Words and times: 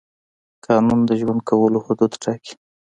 قانون 0.65 0.99
د 1.05 1.11
ژوند 1.19 1.41
کولو 1.49 1.79
حدود 1.85 2.11
ټاکي. 2.23 2.53